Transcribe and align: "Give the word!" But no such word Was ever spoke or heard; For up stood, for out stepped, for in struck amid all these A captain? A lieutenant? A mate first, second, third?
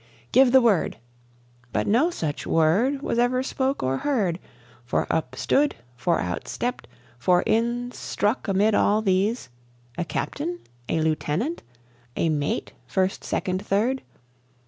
"Give 0.31 0.51
the 0.51 0.61
word!" 0.63 0.97
But 1.71 1.85
no 1.85 2.09
such 2.09 2.47
word 2.47 3.03
Was 3.03 3.19
ever 3.19 3.43
spoke 3.43 3.83
or 3.83 3.97
heard; 3.97 4.39
For 4.83 5.05
up 5.13 5.35
stood, 5.35 5.75
for 5.95 6.19
out 6.19 6.47
stepped, 6.47 6.87
for 7.19 7.43
in 7.45 7.91
struck 7.91 8.47
amid 8.47 8.73
all 8.73 9.03
these 9.03 9.49
A 9.99 10.03
captain? 10.03 10.57
A 10.89 11.01
lieutenant? 11.01 11.61
A 12.15 12.29
mate 12.29 12.73
first, 12.87 13.23
second, 13.23 13.63
third? 13.63 14.01